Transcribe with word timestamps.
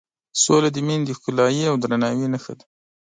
سوله 0.43 0.69
د 0.73 0.77
مینې 0.87 1.03
د 1.07 1.11
ښکلایې 1.17 1.65
او 1.71 1.75
درناوي 1.83 2.27
نښه 2.33 2.53
ده. 2.59 2.65